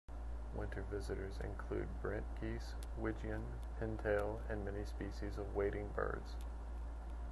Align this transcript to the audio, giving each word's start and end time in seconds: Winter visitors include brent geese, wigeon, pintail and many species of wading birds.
Winter 0.55 0.81
visitors 0.89 1.35
include 1.43 1.87
brent 2.01 2.23
geese, 2.41 2.73
wigeon, 2.99 3.43
pintail 3.79 4.39
and 4.49 4.65
many 4.65 4.83
species 4.83 5.37
of 5.37 5.55
wading 5.55 5.89
birds. 5.95 6.37